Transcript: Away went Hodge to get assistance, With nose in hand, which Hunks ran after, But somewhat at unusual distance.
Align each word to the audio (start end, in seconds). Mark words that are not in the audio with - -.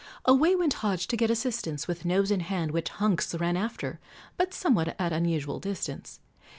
Away 0.25 0.55
went 0.55 0.73
Hodge 0.81 1.05
to 1.09 1.15
get 1.15 1.29
assistance, 1.29 1.87
With 1.87 2.05
nose 2.05 2.31
in 2.31 2.39
hand, 2.39 2.71
which 2.71 2.89
Hunks 2.89 3.35
ran 3.35 3.55
after, 3.55 3.99
But 4.35 4.51
somewhat 4.51 4.95
at 4.97 5.13
unusual 5.13 5.59
distance. 5.59 6.21